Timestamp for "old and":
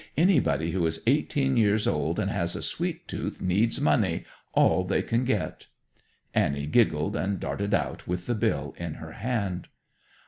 1.85-2.31